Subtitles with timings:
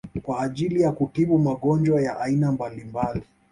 [0.21, 3.23] kwa ajili ya kutibu magonjwa ya aina mbalimbali